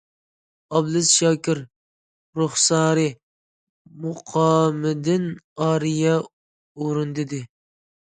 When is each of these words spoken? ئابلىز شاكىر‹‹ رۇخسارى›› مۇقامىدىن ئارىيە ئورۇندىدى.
ئابلىز 0.77 1.09
شاكىر‹‹ 1.15 1.59
رۇخسارى›› 2.39 3.03
مۇقامىدىن 4.05 5.27
ئارىيە 5.67 6.15
ئورۇندىدى. 6.87 7.43